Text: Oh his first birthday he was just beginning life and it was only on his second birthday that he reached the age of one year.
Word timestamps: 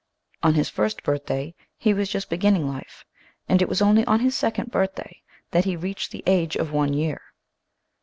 Oh 0.41 0.49
his 0.49 0.67
first 0.67 1.03
birthday 1.03 1.53
he 1.77 1.93
was 1.93 2.09
just 2.09 2.27
beginning 2.27 2.67
life 2.67 3.05
and 3.47 3.61
it 3.61 3.69
was 3.69 3.83
only 3.83 4.03
on 4.05 4.19
his 4.19 4.35
second 4.35 4.71
birthday 4.71 5.21
that 5.51 5.65
he 5.65 5.75
reached 5.75 6.09
the 6.09 6.23
age 6.25 6.55
of 6.55 6.71
one 6.71 6.91
year. 6.93 7.21